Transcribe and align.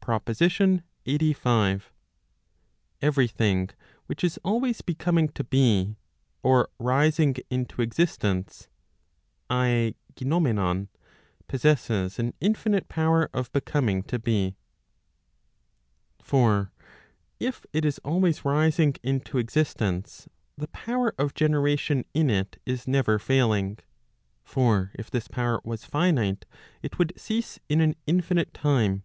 PROPOSITION 0.00 0.82
LXXXV. 1.04 1.82
Every 3.02 3.28
thing 3.28 3.68
which 4.06 4.24
is 4.24 4.38
always 4.42 4.80
becoming 4.80 5.28
to 5.32 5.44
be, 5.44 5.98
or 6.42 6.70
rising 6.78 7.34
into 7.50 7.82
existence, 7.82 8.68
{aei 9.50 9.94
yivopevov) 10.16 10.88
possesses 11.48 12.18
an 12.18 12.32
infinite 12.40 12.88
power 12.88 13.28
of 13.34 13.52
becoming 13.52 14.02
to 14.04 14.18
be. 14.18 14.56
For 16.22 16.72
if 17.38 17.66
it 17.74 17.84
is 17.84 17.98
always 17.98 18.46
rising 18.46 18.96
into 19.02 19.36
existence, 19.36 20.30
the 20.56 20.68
power 20.68 21.14
of 21.18 21.34
generation 21.34 22.06
in 22.14 22.30
it 22.30 22.58
is 22.64 22.88
never 22.88 23.18
failing. 23.18 23.76
For 24.44 24.92
if 24.94 25.10
this 25.10 25.28
power 25.28 25.60
was 25.62 25.84
finite, 25.84 26.46
it 26.82 26.98
would 26.98 27.12
cease 27.18 27.58
in 27.68 27.82
an 27.82 27.96
infinite 28.06 28.54
time. 28.54 29.02